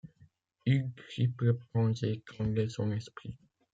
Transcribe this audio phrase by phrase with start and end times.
[0.65, 3.37] Une triple pensée tendait son esprit.